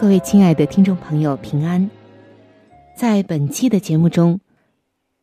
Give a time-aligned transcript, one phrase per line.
[0.00, 1.90] 各位亲爱的听众朋友，平安！
[2.94, 4.38] 在本期的节目中。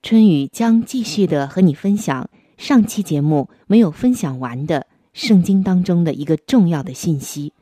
[0.03, 7.53] 春雨将继续的和你分享上期节目没有分享完的圣经当中的一个重要的信息，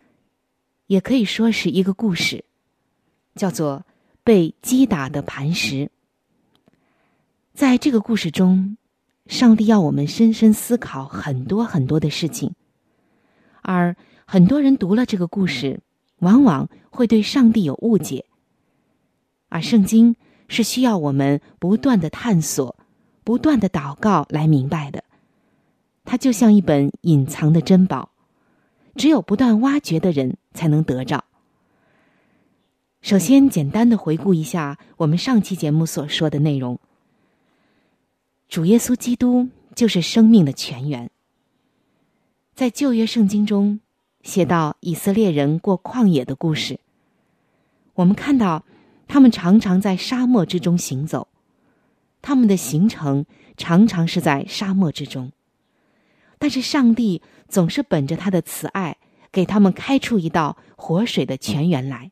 [0.88, 2.44] 也可以说是一个故事，
[3.36, 3.86] 叫做
[4.24, 5.92] 被击打的磐石。
[7.54, 8.76] 在这个故事中，
[9.28, 12.56] 上帝要我们深深思考很多很多的事情，
[13.62, 15.80] 而很多人读了这个故事，
[16.24, 18.26] 往往会对上帝有误解，
[19.50, 20.16] 而圣经。
[20.50, 22.76] 是需要我们不断的探索、
[23.24, 25.04] 不断的祷告来明白的。
[26.04, 28.12] 它就像一本隐藏的珍宝，
[28.96, 31.24] 只有不断挖掘的人才能得着。
[33.02, 36.80] 首先，简单的回顾一下我们上期节目所说的内容。
[38.48, 41.10] 主耶稣基督就是生命的泉源。
[42.54, 43.80] 在旧约圣经中，
[44.24, 46.80] 写到以色列人过旷野的故事，
[47.94, 48.66] 我们看到。
[49.06, 51.28] 他们常常在沙漠之中行走，
[52.22, 53.26] 他们的行程
[53.58, 55.32] 常常是在沙漠之中。
[56.40, 58.98] 但是上帝总是本着他的慈爱，
[59.32, 62.12] 给他们开出一道活水的泉源来，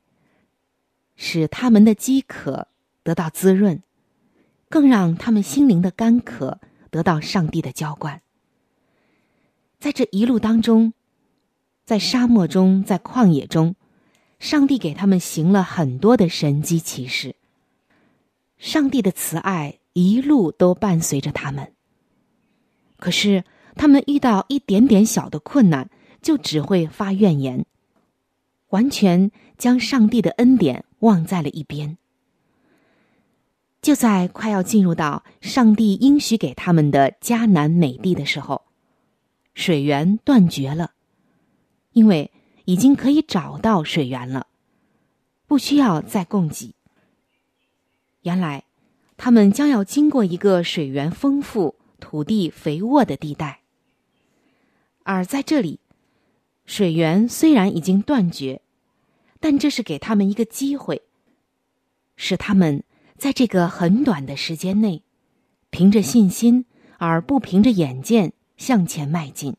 [1.16, 2.68] 使他们的饥渴
[3.04, 3.82] 得到滋润，
[4.70, 6.60] 更让他们心灵的干渴
[6.92, 8.22] 得到上帝的浇灌。
[9.80, 10.94] 在这一路当中，
[11.92, 13.76] 在沙漠中，在旷野中。
[14.40, 17.36] 上帝给他们行了很多的神迹奇事。
[18.58, 21.74] 上帝的慈爱一路都伴随着他们。
[22.96, 23.44] 可是
[23.76, 25.90] 他们遇到一点点小的困难，
[26.22, 27.66] 就只会发怨言，
[28.70, 31.98] 完全将上帝的恩典忘在了一边。
[33.82, 38.62] 就在快要进入到上帝应许给他们的迦南美地的时候，
[39.54, 40.92] 水源断绝了，
[41.94, 42.32] 因为。
[42.66, 44.46] 已经可以找到水源了，
[45.48, 46.76] 不需要再供给。
[48.22, 48.66] 原来，
[49.18, 53.62] 他们将要经过一个水源丰富、土地肥沃的地带，
[55.04, 55.80] 而在这里，
[56.66, 58.62] 水源虽然已经断绝，
[59.40, 61.02] 但这是给他们一个机会，
[62.16, 62.84] 使他们
[63.18, 65.02] 在这个很短的时间内，
[65.72, 66.66] 凭着信心
[67.00, 69.58] 而不凭着眼见向前迈进。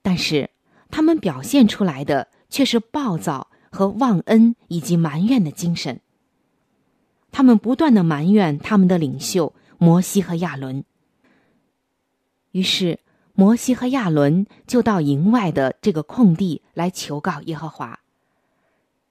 [0.00, 0.50] 但是。
[0.90, 6.00] 他们表现出来的却是暴躁和忘恩以及埋怨的精神。
[7.30, 10.82] 他们不断的埋怨他们的领袖摩西和亚伦。
[12.52, 12.98] 于是，
[13.34, 18.00] 摩西和亚伦就到营外的这个空地来求告耶和华。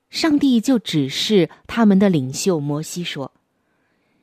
[0.09, 3.31] 上帝就指示他们的领袖摩西说：“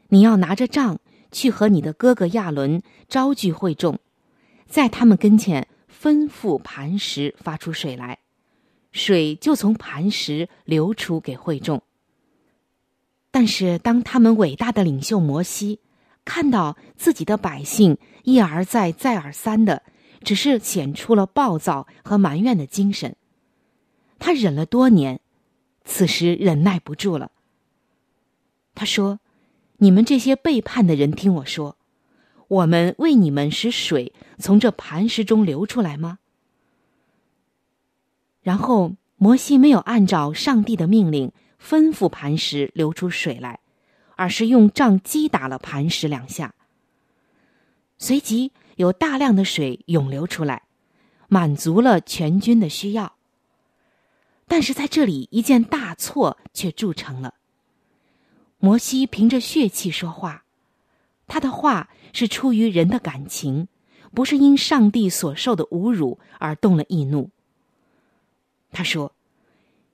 [0.08, 0.98] 你要拿着杖
[1.30, 3.98] 去和你的哥哥亚伦招聚会众，
[4.66, 5.68] 在他们跟前。”
[6.04, 8.18] 吩咐磐石发出水来，
[8.92, 11.82] 水就从磐石流出给会众。
[13.30, 15.80] 但是，当他们伟大的领袖摩西
[16.22, 19.82] 看到自己的百姓一而再、再而三的，
[20.22, 23.16] 只是显出了暴躁和埋怨的精神，
[24.18, 25.20] 他忍了多年，
[25.86, 27.30] 此时忍耐不住了。
[28.74, 29.20] 他说
[29.78, 31.78] ：“你们这些背叛的人，听我说。”
[32.48, 36.18] 我们为你们使水从这磐石中流出来吗？
[38.42, 43.60] 然后摩西没有按照上帝的命令吩咐磐石流出水来，
[44.16, 46.54] 而是用杖击打了磐石两下。
[47.96, 50.64] 随即有大量的水涌流出来，
[51.28, 53.14] 满足了全军的需要。
[54.46, 57.34] 但是在这里一件大错却铸成了。
[58.58, 60.44] 摩西凭着血气说话，
[61.26, 61.88] 他的话。
[62.14, 63.68] 是出于人的感情，
[64.14, 67.28] 不是因上帝所受的侮辱而动了易怒。
[68.70, 69.12] 他说：“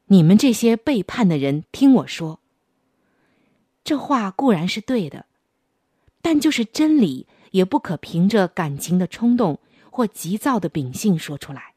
[0.06, 2.38] 你们这些背叛的人，听我说。
[3.82, 5.26] 这话固然是对的，
[6.22, 9.58] 但就是真理，也不可凭着感情的冲动
[9.90, 11.74] 或急躁的秉性说出来。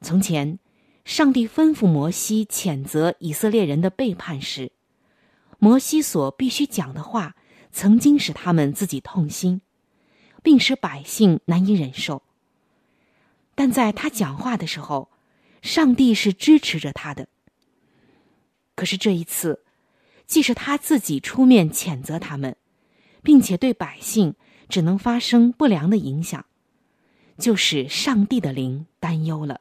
[0.00, 0.58] 从前，
[1.04, 4.70] 上帝吩咐摩西谴责以色列人的背叛时，
[5.58, 7.34] 摩西所必须讲的话，
[7.74, 9.60] 曾经使他们自己痛心，
[10.44, 12.22] 并使百姓难以忍受。
[13.56, 15.10] 但在他讲话的时候，
[15.60, 17.26] 上帝是支持着他的。
[18.76, 19.64] 可是这一次，
[20.24, 22.56] 既是他自己出面谴责他们，
[23.24, 24.36] 并且对百姓
[24.68, 26.46] 只能发生不良的影响，
[27.38, 29.60] 就使上帝的灵担忧了。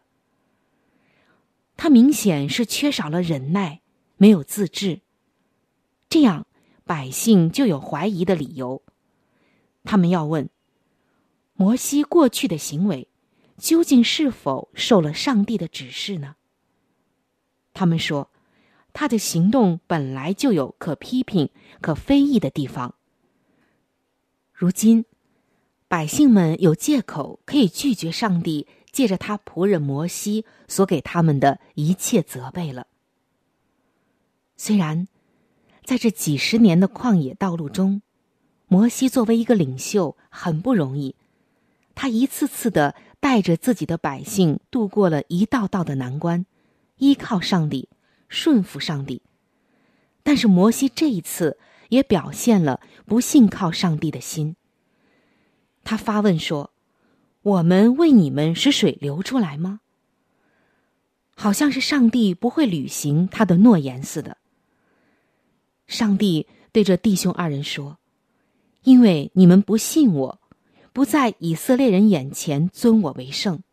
[1.75, 3.81] 他明显是缺少了忍耐，
[4.17, 5.01] 没有自制，
[6.07, 6.45] 这样
[6.85, 8.81] 百姓就有怀疑的理由。
[9.83, 10.49] 他们要问
[11.53, 13.07] 摩西过去的行为。
[13.55, 16.35] 究竟是否受了上帝的指示呢？
[17.71, 18.31] 他们说，
[18.91, 21.49] 他的行动本来就有可批评、
[21.79, 22.95] 可非议的地方。
[24.51, 25.05] 如今，
[25.87, 32.87] 百姓们有借口可以拒绝上帝借着他仆人摩西所给他们的一切责备了。
[34.57, 35.07] 虽然，
[35.83, 38.01] 在这几十年的旷野道路中，
[38.67, 41.15] 摩西作为一个领袖很不容易，
[41.93, 42.95] 他一次次的。
[43.23, 46.45] 带着自己的百姓度过了一道道的难关，
[46.97, 47.87] 依靠上帝，
[48.27, 49.21] 顺服上帝。
[50.23, 51.57] 但是摩西这一次
[51.87, 54.57] 也表现了不信靠上帝的心。
[55.85, 56.73] 他发问说
[57.43, 59.79] ：“我们为你们使水流出来吗？”
[61.33, 64.35] 好像是上帝不会履行他的诺言似的。
[65.87, 67.97] 上帝对着弟兄二人说
[68.83, 70.39] ：“因为你们不信我。”
[70.93, 73.63] 不在以色列人眼前尊我为圣。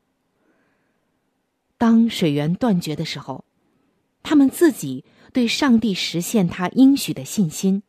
[1.76, 3.44] 当水源断绝的时候，
[4.22, 7.82] 他们自己对上帝实现他应许的信心，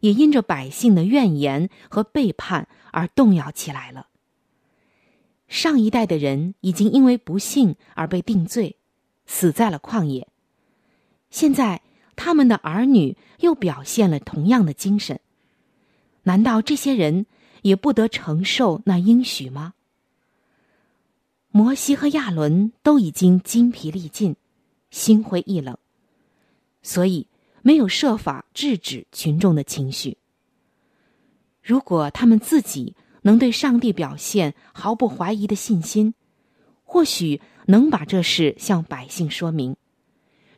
[0.00, 4.08] 也因着百姓的怨言和背叛而动摇起来了。
[5.46, 8.78] 上一代的人已经因为不幸而被定罪，
[9.26, 10.26] 死在了旷野。
[11.30, 11.82] 现在
[12.16, 15.20] 他们的儿女又表现了同样的精神，
[16.24, 17.26] 难道这些人？
[17.62, 19.74] 也不得承受那应许吗？
[21.50, 24.36] 摩西和亚伦都已经筋疲力尽，
[24.90, 25.76] 心灰意冷，
[26.82, 27.26] 所以
[27.62, 30.16] 没有设法制止群众的情绪。
[31.60, 36.14] 如果他们自己能对上帝表现毫不怀疑的信心，
[36.84, 39.74] 或许能把这事向百姓说明，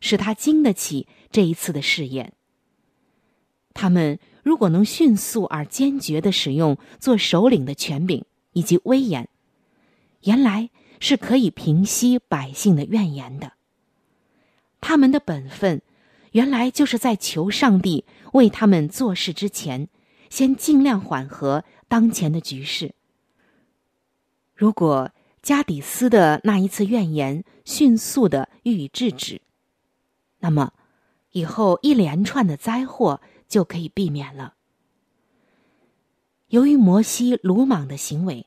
[0.01, 2.33] 使他经得起这一次的试验。
[3.75, 4.19] 他们。
[4.45, 9.29] 如果能迅速而坚决的使用做首领的权柄以及威严，
[10.23, 10.71] 原来
[11.01, 13.53] 是可以平息百姓的怨言的。
[14.81, 15.83] 他们的本分，
[16.33, 19.91] 原来就是在求上帝为他们做事之前，
[20.31, 22.95] 先尽量缓和当前的局势。
[24.55, 25.11] 如果
[25.43, 29.43] 加底斯的那一次怨言迅速的予以制止，
[30.39, 30.73] 那么
[31.33, 33.21] 以后一连串的灾祸。
[33.49, 34.57] 就可以避免了。
[36.49, 38.45] 由于摩西鲁莽的行为，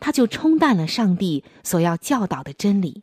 [0.00, 3.02] 他就冲淡了上帝所要教导的真理。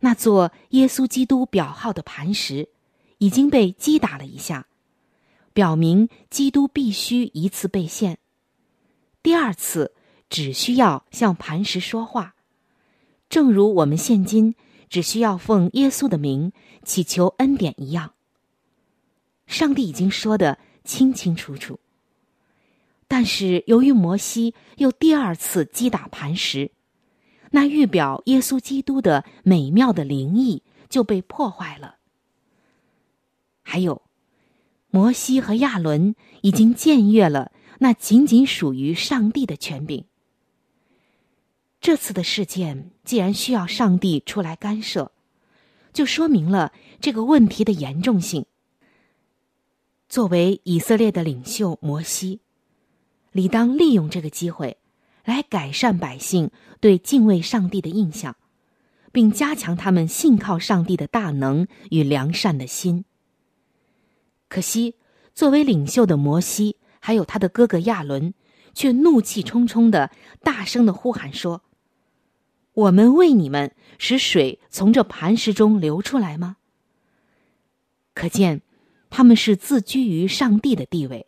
[0.00, 2.68] 那座耶稣基督表号的磐石
[3.16, 4.66] 已经被击打了一下，
[5.54, 8.18] 表明基督必须一次被献，
[9.22, 9.94] 第二次
[10.28, 12.34] 只需要向磐石说话，
[13.30, 14.54] 正如我们现今
[14.92, 16.52] 只需要奉耶稣的名
[16.84, 18.12] 祈求恩典一样。
[19.46, 21.80] 上帝已经说的清清楚楚，
[23.08, 26.72] 但是由于摩西又第二次击打磐石，
[27.52, 31.96] 那预表耶稣基督的美妙的灵意就被破坏了。
[33.62, 34.02] 还有，
[34.90, 40.04] 摩西和亚伦已经僭越了那仅仅属于上帝的权柄。
[41.82, 45.10] 这次的事件既然需要上帝出来干涉，
[45.92, 48.46] 就说明了这个问题的严重性。
[50.08, 52.38] 作为以色列的领袖，摩西
[53.32, 54.78] 理当利用这个机会，
[55.24, 58.36] 来改善百姓对敬畏上帝的印象，
[59.10, 63.04] 并加强他们信靠上帝的大能与良善的心。
[64.48, 64.94] 可惜，
[65.34, 68.32] 作为领袖的摩西还有他的哥哥亚伦，
[68.72, 70.12] 却怒气冲冲的
[70.44, 71.64] 大声的呼喊说
[72.74, 76.56] ：“我们为你们使水从这磐石中流出来吗？”
[78.14, 78.62] 可见。
[79.14, 81.26] 他们是自居于上帝的地位，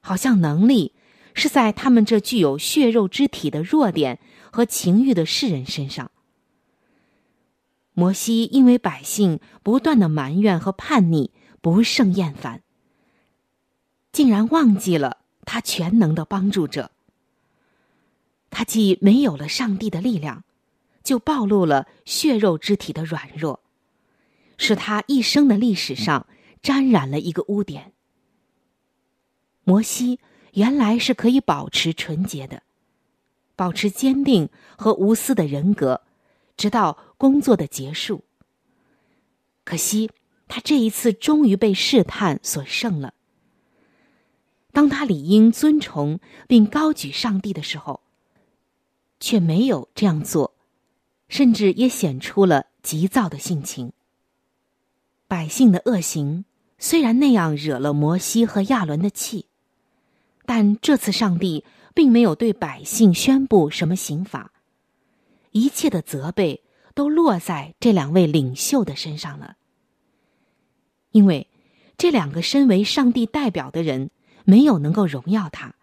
[0.00, 0.94] 好像能力
[1.32, 4.18] 是在他们这具有血肉之体的弱点
[4.50, 6.10] 和情欲的世人身上。
[7.92, 12.64] 摩西因为百姓不断的埋怨和叛逆，不胜厌烦，
[14.10, 16.90] 竟然忘记了他全能的帮助者。
[18.50, 20.42] 他既没有了上帝的力量，
[21.04, 23.60] 就暴露了血肉之体的软弱，
[24.58, 26.26] 使他一生的历史上
[26.60, 27.92] 沾染了一个污点。
[29.62, 30.18] 摩西
[30.54, 32.62] 原来是可以保持纯洁的，
[33.54, 36.00] 保持坚定和无私的人格，
[36.56, 38.24] 直到工作的结束。
[39.62, 40.10] 可惜
[40.48, 43.14] 他这一次终于被试探所胜了。
[44.72, 46.18] 当他理应尊崇
[46.48, 48.00] 并高举上帝的时候。
[49.20, 50.53] 却没有这样做，
[51.28, 53.92] 甚至也显出了急躁的性情。
[55.26, 56.44] 百姓的恶行
[56.78, 59.46] 虽然那样惹了摩西和亚伦的气，
[60.44, 61.64] 但这次上帝
[61.94, 64.52] 并没有对百姓宣布什么刑罚，
[65.52, 66.62] 一切的责备
[66.94, 69.56] 都落在这两位领袖的身上了。
[71.12, 71.48] 因为
[71.96, 74.10] 这两个身为上帝代表的人
[74.44, 75.74] 没有能够荣耀他。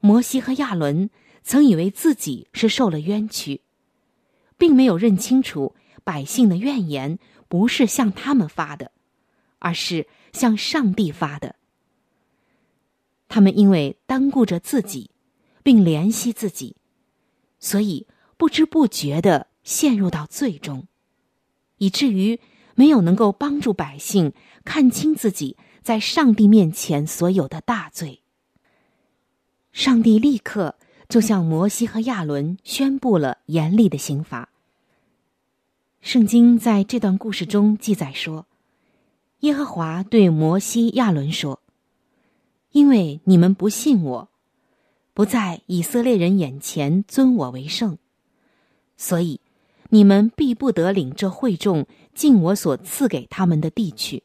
[0.00, 1.10] 摩西和亚伦。
[1.44, 3.62] 曾以为自己是受了冤屈，
[4.62, 8.92] 并没有认清楚百姓的怨言不是向他们发的，
[9.58, 11.56] 而是向上帝发的。
[13.26, 15.10] 他们因为单顾着自己，
[15.64, 16.76] 并怜惜自己，
[17.58, 20.86] 所以不知不觉的陷入到罪中，
[21.78, 22.38] 以至于
[22.76, 24.32] 没有能够帮助百姓
[24.64, 28.22] 看清自己在上帝面前所有的大罪。
[29.72, 30.76] 上帝立刻。
[31.12, 34.48] 就向摩西和亚伦宣布了严厉的刑罚。
[36.00, 38.46] 圣经在这段故事中记载说，
[39.40, 41.60] 耶和华对摩西、亚伦说
[42.72, 44.30] ：“因为你们不信我，
[45.12, 47.98] 不在以色列人眼前尊我为圣，
[48.96, 49.38] 所以
[49.90, 54.22] 你们必不得领这会众进我所赐给他们的地去。”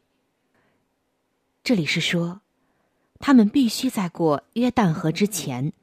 [1.66, 2.40] 这里是说，
[3.20, 5.74] 他们必须在过约旦河之前。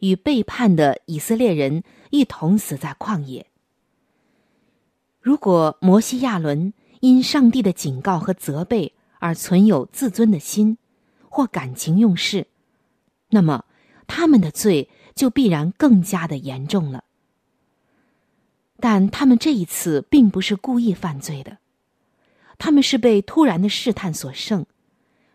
[0.00, 3.46] 与背叛的以色列人一同死在旷野。
[5.20, 10.78] 如果摩西亚伦因上帝的警告和责备而存有自尊的心，
[11.28, 12.46] 或感情用事，
[13.30, 13.64] 那么
[14.06, 17.04] 他们的罪就必然更加的严重了。
[18.80, 21.58] 但他们这一次并不是故意犯罪的，
[22.56, 24.64] 他们是被突然的试探所胜，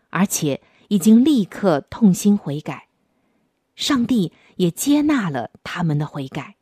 [0.08, 2.88] 而且已经立刻痛心悔改。
[3.76, 4.32] 上帝。
[4.56, 6.56] 也接纳了他们的悔改，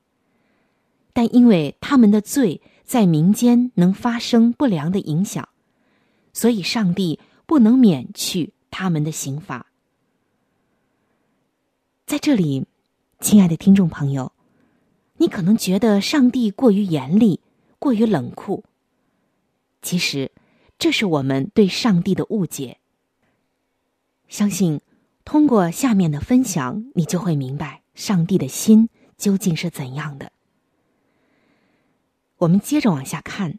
[1.12, 5.48] 但因为他们的罪在民间能发生不良的影响，
[6.32, 9.66] 所以上帝不能免去他们的刑罚。
[12.06, 12.66] 在这里，
[13.20, 14.32] 亲爱的听众朋友，
[15.16, 17.40] 你可能觉得上帝过于严厉，
[17.78, 18.64] 过于冷酷。
[19.80, 20.30] 其实，
[20.78, 22.78] 这是我们对上帝的误解。
[24.28, 24.80] 相信
[25.24, 27.81] 通过下面的分享，你就会明白。
[27.94, 30.32] 上帝的心究竟是怎样的？
[32.38, 33.58] 我们接着往下看。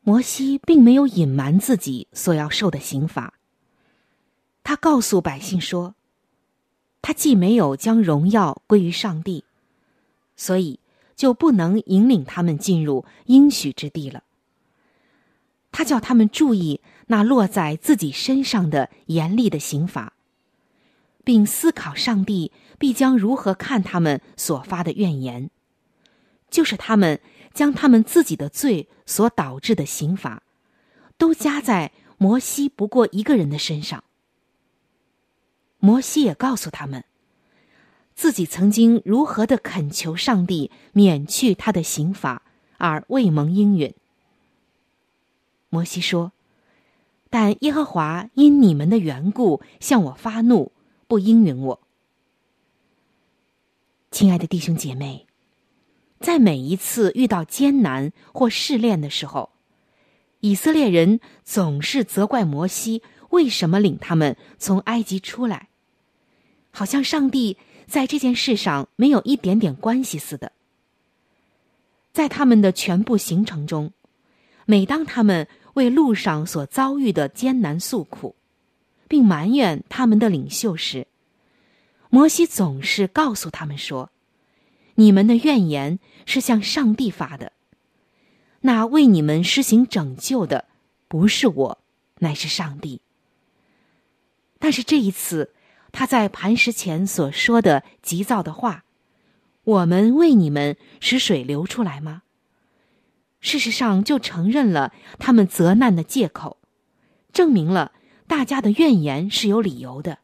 [0.00, 3.34] 摩西并没有隐瞒自己所要受的刑罚。
[4.62, 5.94] 他告诉百姓说
[7.00, 9.44] ：“他既没有将荣耀归于上帝，
[10.36, 10.78] 所以
[11.16, 14.24] 就不能引领他们进入应许之地了。”
[15.72, 20.12] 他叫他们注意那落在自己身上的严厉的刑罚。
[21.24, 25.50] 并思考上帝必将如何看他们所发的怨言，
[26.50, 27.18] 就是他们
[27.52, 30.42] 将他们自己的罪所导致的刑罚，
[31.16, 34.04] 都加在摩西不过一个人的身上。
[35.78, 37.04] 摩西也告诉他们，
[38.14, 42.42] 自己曾经如何的恳求上帝免去他的刑罚，
[42.78, 43.94] 而未蒙应允。
[45.70, 46.32] 摩西说
[47.30, 50.70] ：“但耶和华因你们的缘故向我发怒。”
[51.06, 51.80] 不应允我，
[54.10, 55.26] 亲爱的弟兄姐妹，
[56.20, 59.50] 在每一次遇到艰难或试炼的时候，
[60.40, 65.68] 以色列人总是责怪摩西为什么领他们从埃及出来，
[66.70, 67.56] 好像上帝
[67.86, 70.52] 在这件事上没有一点点关系似的。
[72.12, 73.92] 在他们的全部行程中，
[74.66, 78.36] 每当他们为路上所遭遇的艰难诉苦，
[79.08, 81.06] 并埋怨他们的领袖时，
[82.10, 84.10] 摩西总是告诉他们说
[84.96, 87.52] ：“你们的怨言是向上帝发的，
[88.60, 90.66] 那为你们施行拯救的
[91.08, 91.78] 不是我，
[92.20, 93.00] 乃是上帝。”
[94.58, 95.52] 但是这一次，
[95.92, 98.84] 他在磐石前所说的急躁的话
[99.64, 102.22] ：“我们为你们使水流出来吗？
[103.40, 106.56] 事实上就承认了他们责难的借口，
[107.30, 107.92] 证明了
[108.26, 110.18] 大家的怨言是有理由的。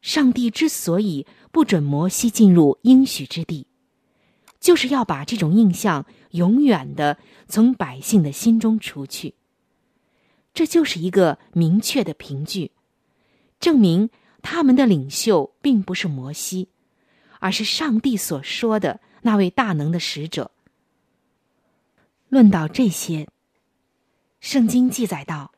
[0.00, 3.66] 上帝之所以不准摩西进入应许之地，
[4.60, 7.18] 就是要把这种印象永远的
[7.48, 9.34] 从百姓的心中除去。
[10.54, 12.70] 这就是一个明确的凭据，
[13.58, 14.08] 证明
[14.42, 16.68] 他们的领袖并不是摩西，
[17.40, 20.52] 而是上帝所说的那位大能的使者。
[22.28, 23.28] 论到这些，
[24.40, 25.52] 圣经记载道：“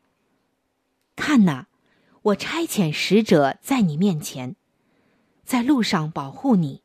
[1.18, 1.66] 看哪。”
[2.22, 4.56] 我差遣使者在你面前，
[5.44, 6.82] 在路上保护你，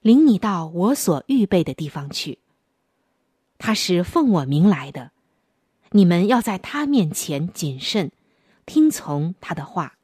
[0.00, 2.38] 领你到我所预备的地方去。
[3.58, 5.10] 他是奉我名来的，
[5.90, 8.12] 你们要在他面前谨慎，
[8.64, 9.98] 听从他的话。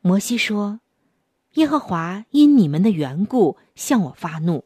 [0.00, 0.80] 摩西说
[1.54, 4.64] ：“耶和华因你们的缘故向我发怒。”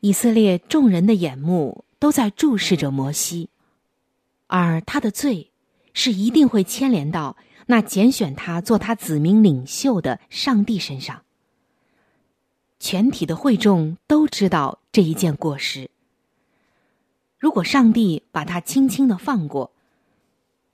[0.00, 3.48] 以色列众人的眼目都在注视着摩西，
[4.46, 5.50] 而他的罪。
[5.96, 7.36] 是一定会牵连到
[7.66, 11.22] 那拣选他做他子民领袖的上帝身上。
[12.80, 15.88] 全体的会众都知道这一件过失。
[17.38, 19.70] 如果上帝把他轻轻的放过，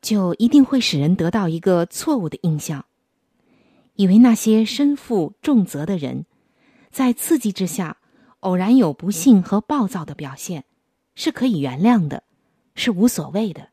[0.00, 2.86] 就一定会使人得到一个错误的印象，
[3.96, 6.24] 以为那些身负重责的人，
[6.90, 7.98] 在刺激之下
[8.40, 10.64] 偶然有不幸和暴躁的表现，
[11.14, 12.22] 是可以原谅的，
[12.80, 13.68] 是无所谓的。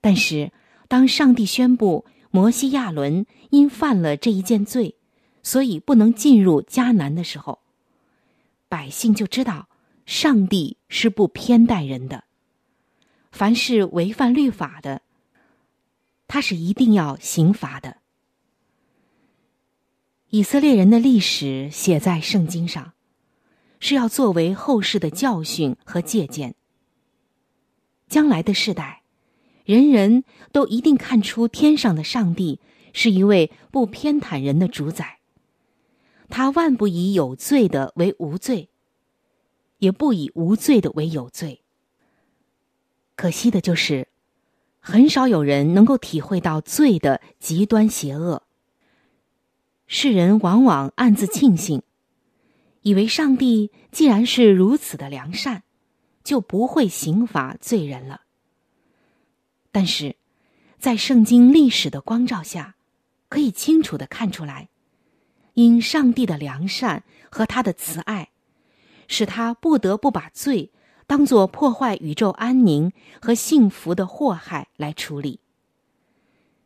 [0.00, 0.52] 但是，
[0.86, 4.94] 当上帝宣布摩西亚伦因犯了这一件罪，
[5.42, 7.58] 所以不能进入迦南的时候，
[8.68, 9.68] 百姓就知道
[10.06, 12.22] 上帝是不偏待人的。
[13.32, 15.02] 凡是违反律法的，
[16.28, 17.96] 他是一定要刑罚的。
[20.30, 22.92] 以色列人的历史写在圣经上，
[23.80, 26.54] 是要作为后世的教训和借鉴。
[28.12, 29.00] 将来的世代。
[29.64, 32.60] 人人都一定看出天上的上帝
[32.92, 35.20] 是一位不偏袒人的主宰。
[36.28, 38.68] 他万不以有罪的为无罪，
[39.78, 41.62] 也不以无罪的为有罪。
[43.16, 44.08] 可惜的就是，
[44.78, 48.42] 很少有人能够体会到罪的极端邪恶。
[49.86, 51.82] 世人往往暗自庆幸，
[52.82, 55.62] 以为上帝既然是如此的良善，
[56.22, 58.22] 就不会刑罚罪人了。
[59.70, 60.16] 但是，
[60.78, 62.74] 在圣经历史的光照下，
[63.28, 64.68] 可以清楚的看出来，
[65.54, 68.30] 因上帝的良善和他的慈爱，
[69.08, 70.70] 使他不得不把罪
[71.06, 75.40] 当作破坏宇宙安宁和幸福的祸害来处理。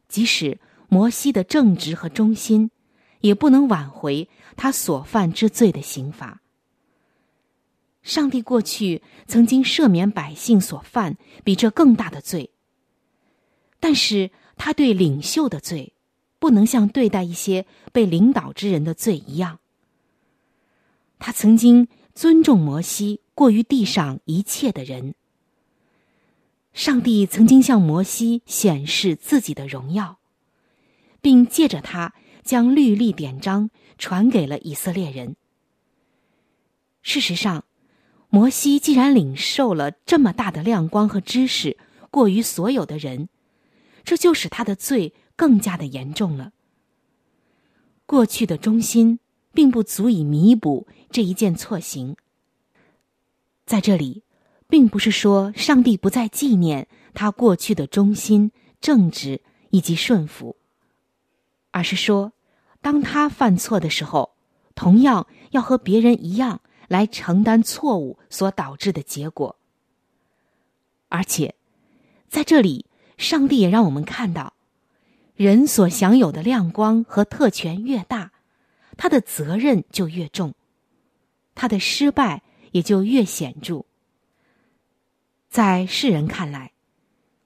[0.08, 2.70] 即使摩西的正直和忠心，
[3.20, 6.40] 也不能挽回他所犯之罪的刑罚。
[8.06, 12.50] 上帝过去曾经赦免百姓所犯比这更大的罪。
[13.80, 15.92] 但是他对领袖的罪，
[16.38, 19.58] 不能像对待一些被领导之人的罪一样。
[21.18, 25.16] 他曾经尊重摩西过于地上一切的人。
[26.72, 30.18] 上帝曾经向摩西显示自己的荣耀，
[31.20, 32.14] 并借着他
[32.44, 35.34] 将律例典章传给了以色列人。
[37.02, 37.64] 事实上，
[38.28, 41.76] 摩西既然领受了这么大的亮光和知识，
[42.10, 43.28] 过于所有的人。
[44.04, 46.52] 这就使他的罪更加的严重了。
[48.06, 49.18] 过去的忠心
[49.52, 52.16] 并不足以弥补这一件错行。
[53.64, 54.22] 在这里，
[54.68, 60.54] 并不是说上帝不再纪念他过去的忠心、正直以及顺服，
[61.72, 62.32] 而是说，
[62.80, 64.36] 当他犯错的时候，
[64.76, 69.56] 同样要和别人一样来承担错误所导致的结果。
[71.08, 71.54] 而且，
[72.28, 72.86] 在这里。
[73.18, 74.52] 上帝也让我们看到，
[75.36, 78.30] 人所享有的亮光和特权越大，
[78.98, 80.52] 他的责任就越重，
[81.54, 83.86] 他的失败也就越显著。
[85.48, 86.72] 在世人看来，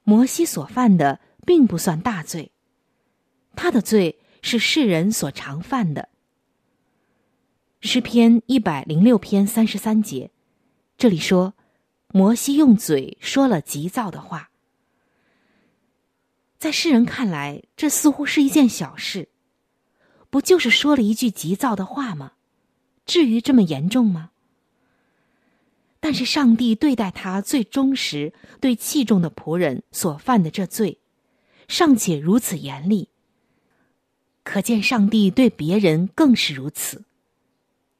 [0.03, 2.50] 摩西所犯的并不算大罪，
[3.55, 6.09] 他的罪是世人所常犯的。
[7.82, 10.30] 诗篇一百零六篇三十三节，
[10.98, 11.54] 这里说，
[12.08, 14.50] 摩西用嘴说了急躁的话。
[16.58, 19.30] 在世人看来，这似乎是一件小事，
[20.28, 22.32] 不就是说了一句急躁的话吗？
[23.06, 24.30] 至于这么严重吗？
[26.00, 30.98] 但是上帝对待他最忠实、对器重的仆人所犯的这罪，
[31.66, 33.08] 尚且如此严厉，
[34.44, 37.04] 可见上帝对别人更是如此，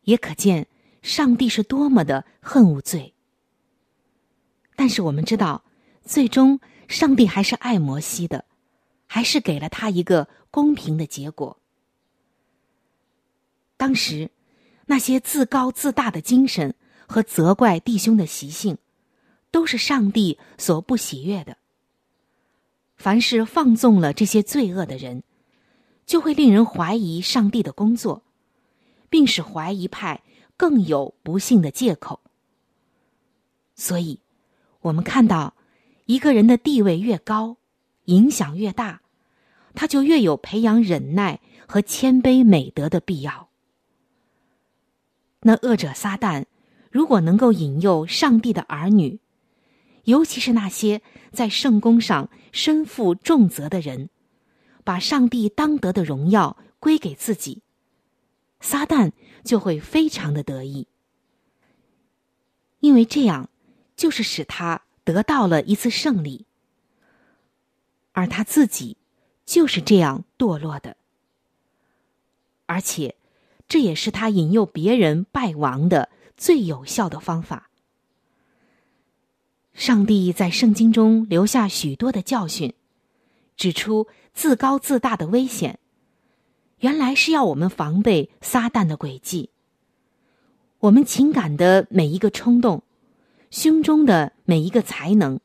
[0.03, 0.67] 也可见
[1.03, 3.15] 上帝是多么的恨恶罪。
[4.77, 5.63] 但是我们知道，
[6.05, 8.45] 最终上帝还是爱摩西的，
[9.07, 11.59] 还是给了他一个公平的结果。
[13.77, 14.31] 当时，
[14.87, 16.75] 那些自高自大的精神
[17.07, 18.79] 和责怪弟兄的习性，
[19.51, 21.57] 都是上帝所不喜悦的。
[22.97, 25.23] 凡是放纵了这些罪恶的人，
[26.05, 28.23] 就会令人怀疑上帝的工作，
[29.11, 30.23] 并使怀疑派
[30.57, 32.21] 更有不幸的借口。
[33.75, 34.21] 所以，
[34.81, 35.55] 我们看到，
[36.07, 37.59] 一个人的地位越高，
[38.07, 39.03] 影响越大，
[39.75, 43.49] 他就越有培养忍耐和谦卑美德的必要。
[45.43, 46.45] 那恶者撒旦，
[46.91, 49.21] 如果能够引诱上帝的儿女，
[50.05, 51.01] 尤其是那些
[51.33, 54.11] 在圣宫上身负重责的人，
[54.85, 57.63] 把上帝当得的荣耀归给自己，
[58.61, 59.13] 撒旦
[59.45, 60.87] 就会非常的得意，
[62.81, 63.51] 因为这样
[63.97, 66.47] 就是使他得到了一次胜利，
[68.13, 68.97] 而他自己
[69.45, 70.97] 就是这样堕落的，
[72.67, 73.17] 而且。
[73.71, 77.71] 这也是他引诱别人败亡的最有效的方法。
[79.75, 82.75] 上帝在圣经中留下许多的教训，
[83.57, 85.79] 指出自高自大的危险，
[86.81, 89.51] 原来是要我们防备撒旦的诡计。
[90.81, 92.83] 我们情感的每一个冲动，
[93.51, 95.39] 胸中的每一个才能，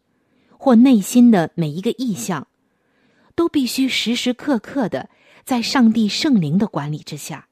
[0.57, 2.47] 或内心的每一个意向，
[3.35, 5.09] 都必须时时刻刻的
[5.43, 7.47] 在上帝圣灵的管理之下。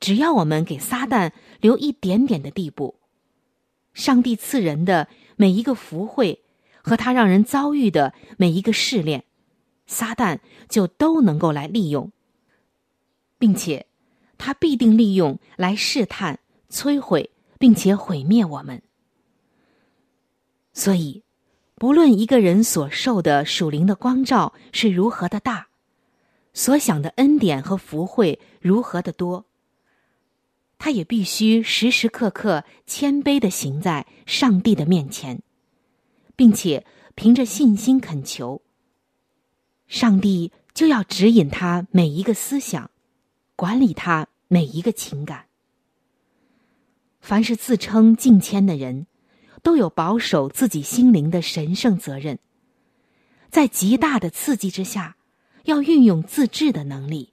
[0.00, 2.94] 只要我们给撒旦留一点点的地步，
[3.92, 6.42] 上帝赐人的每一个福慧
[6.82, 9.24] 和他让人遭遇的每一个试炼，
[9.86, 10.38] 撒旦
[10.70, 12.10] 就都能够来利用，
[13.44, 13.84] 并且
[14.38, 17.28] 他必定利用来试探、摧毁，
[17.58, 18.82] 并且毁灭我们。
[20.72, 21.22] 所以，
[21.74, 25.68] 不论一个人所受的属灵的光照是如何的大，
[26.54, 29.44] 所想的恩典和福慧如何的多。
[30.78, 35.42] 他也必须时时刻刻谦卑的行在上帝的面前，
[36.34, 38.62] 并且凭着信心恳求。
[39.86, 42.90] 上帝就要指引他每一个思想，
[43.56, 45.46] 管理他每一个情感。
[47.20, 49.06] 凡是自称敬谦的人，
[49.62, 52.38] 都有保守自己心灵的神圣责任，
[53.50, 55.16] 在极大的刺激之下，
[55.64, 57.32] 要运用自制的能力。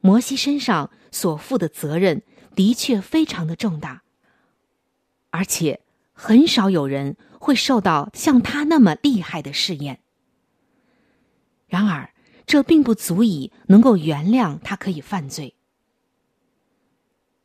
[0.00, 2.22] 摩西身上所负的责任
[2.56, 4.02] 的确非常的重大，
[5.30, 5.80] 而且
[6.12, 10.00] 很少有人会受到像他那么厉害的试验。
[11.68, 12.11] 然而，
[12.52, 15.54] 这并不足以能够原谅他可以犯罪。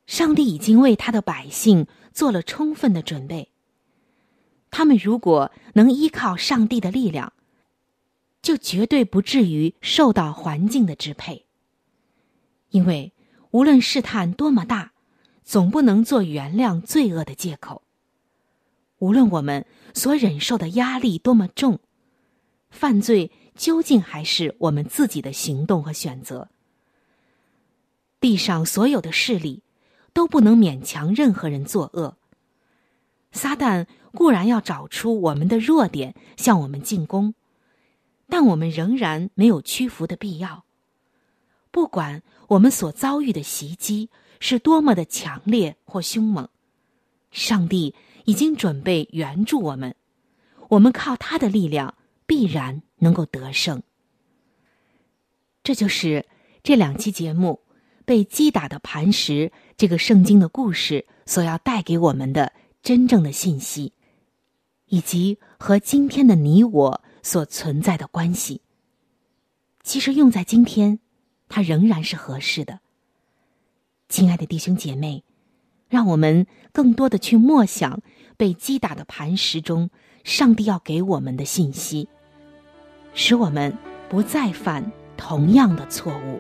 [0.06, 3.54] 上帝已经为他的百姓做了充分的准备，
[4.70, 7.32] 他们如果能依靠上帝的力量，
[8.41, 11.46] 就绝对不至于受到环境的支配。
[12.72, 13.13] 因为
[13.52, 14.91] 无论试探多么大，
[15.46, 17.82] 总不能做原谅罪恶的借口。
[18.98, 21.80] 无论我们所忍受的压力多么重，
[22.70, 26.48] 犯罪究竟还是我们自己的行动和选择。
[28.22, 29.63] 地上所有的势力
[30.13, 32.17] 都不能勉强任何人作恶。
[33.32, 37.34] 撒旦固然要找出我们的弱点向我们进攻，
[38.28, 40.63] 但我们仍然没有屈服的必要。
[41.70, 46.50] 不管我们所遭遇的袭击是多么的强烈或凶猛，
[47.30, 47.93] 上帝
[48.26, 49.96] 已经准备援助我们，
[50.70, 51.93] 我们靠他的力量
[52.28, 53.82] 必然能够得胜。
[55.63, 56.28] 这就是
[56.62, 57.62] 这两期节目
[58.06, 63.94] 被击打的磐石这个圣经的故事所要带给我们的真正的信息，
[64.86, 68.62] 以及和今天的你我所存在的关系。
[69.82, 71.00] 其实用在今天。
[71.50, 72.82] 它仍然是合适的，
[74.10, 75.24] 亲爱的弟兄姐妹，
[75.88, 78.02] 让我们更多的去默想
[78.36, 79.90] 被击打的磐石中，
[80.26, 82.10] 上帝要给我们的信息，
[83.17, 83.75] 使我们
[84.08, 86.39] 不再犯同样的错误。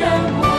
[0.00, 0.49] Yeah.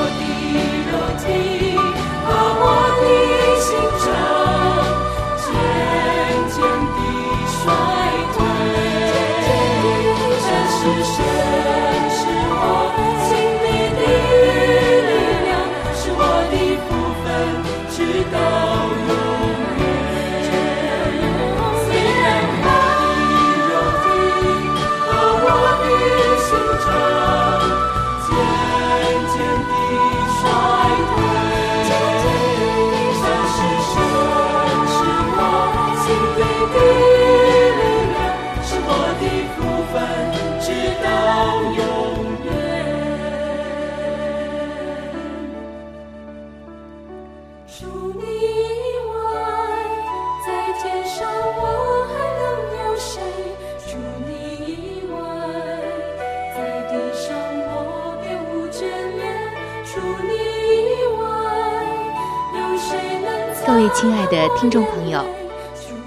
[63.71, 65.25] 各位亲爱的听众朋友，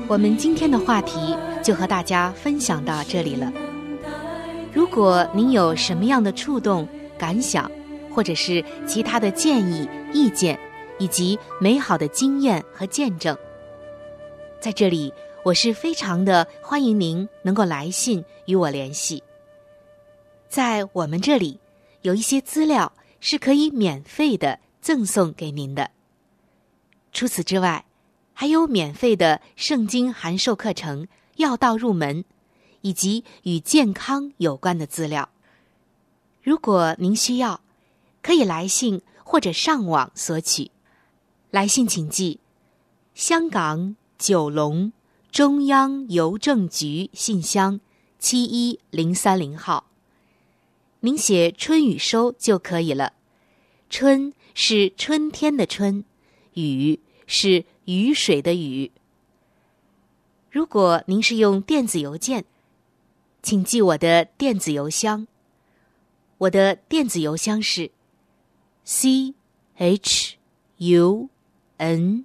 [0.06, 3.50] 我们今天的话题就和大家分享到这里了。
[4.70, 7.72] 如果您有什么样的触动、感想，
[8.14, 10.60] 或者是其他的建议、意见，
[10.98, 13.34] 以及美好的经验和见证，
[14.60, 15.10] 在这里
[15.42, 19.22] 我是非常的欢迎您能够来信与我联系。
[20.50, 21.58] 在我们这里
[22.02, 25.93] 有一些资料是可以免费的赠送给您的。
[27.14, 27.86] 除此之外，
[28.34, 32.24] 还有免费的圣经函授课程、要道入门，
[32.80, 35.30] 以及与健康有关的资料。
[36.42, 37.60] 如果您需要，
[38.20, 40.72] 可以来信或者上网索取。
[41.50, 42.40] 来信请寄：
[43.14, 44.92] 香港九龙
[45.30, 47.78] 中央邮政局信箱
[48.18, 49.86] 七一零三零号。
[51.00, 53.12] 您写“春雨收”就可以了。
[53.88, 56.04] 春是春天的春。
[56.54, 58.90] 雨是雨水的雨。
[60.50, 62.44] 如果您是用电子邮件，
[63.42, 65.26] 请记我的电子邮箱。
[66.38, 67.90] 我的电子邮箱是
[68.84, 69.34] c
[69.76, 70.36] h
[70.78, 71.28] u
[71.76, 72.24] n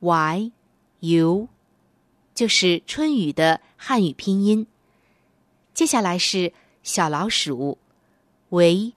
[0.00, 0.52] y
[1.00, 1.48] u，
[2.34, 4.66] 就是春雨的汉语拼音。
[5.72, 7.78] 接下来是小老鼠
[8.50, 8.94] v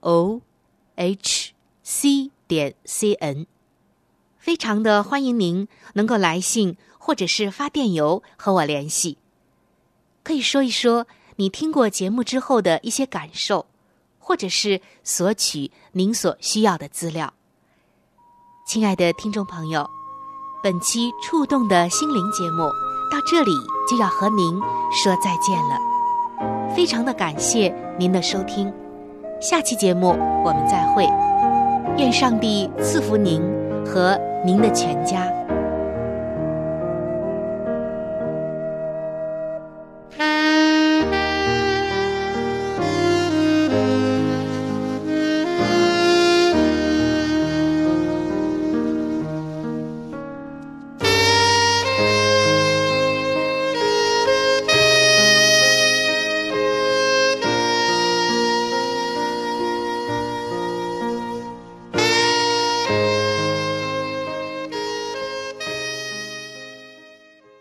[0.00, 0.42] o
[0.96, 3.46] h c 点 c n。
[4.46, 9.18] 非常的欢迎您能够来信或者是发电邮和我联系，
[10.22, 13.66] 可以说一说你听过节目之后的一些感受，
[14.20, 17.34] 或者是索取您所需要的资料。
[18.68, 19.84] 亲爱的听众朋友，
[20.62, 22.68] 本期触动的心灵节目
[23.10, 23.50] 到这里
[23.90, 24.60] 就要和您
[24.92, 28.72] 说再见了，非常的感谢您的收听，
[29.40, 30.10] 下期节目
[30.44, 31.04] 我们再会，
[31.98, 33.42] 愿上帝赐福您。
[33.88, 35.45] 和您的全家。